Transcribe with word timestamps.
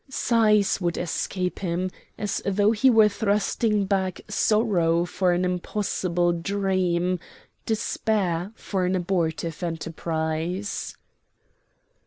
Sighs 0.09 0.81
would 0.81 0.97
escape 0.97 1.59
him 1.59 1.91
as 2.17 2.41
though 2.43 2.71
he 2.71 2.89
were 2.89 3.07
thrusting 3.07 3.85
back 3.85 4.21
sorrow 4.27 5.05
for 5.05 5.31
an 5.31 5.45
impossible 5.45 6.33
dream, 6.33 7.19
despair 7.67 8.51
for 8.55 8.85
an 8.87 8.95
abortive 8.95 9.61
enterprise. 9.61 10.97